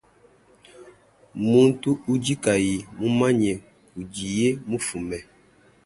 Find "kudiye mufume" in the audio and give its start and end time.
3.93-5.17